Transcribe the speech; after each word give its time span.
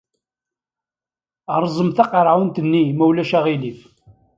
Rẓem 1.61 1.89
taqerɛunt-nni, 1.91 2.83
ma 2.97 3.05
ulac 3.09 3.31
aɣilif. 3.37 3.79